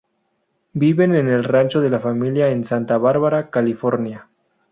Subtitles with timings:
[0.73, 4.29] Viven en el rancho de la familia en Santa Bárbara, California.